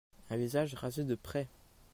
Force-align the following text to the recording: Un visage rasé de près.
Un 0.31 0.37
visage 0.37 0.73
rasé 0.73 1.03
de 1.03 1.13
près. 1.13 1.47